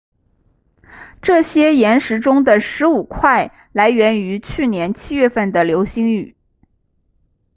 [1.21, 6.35] 这些岩石中的十五块来源于去年七月份的流星雨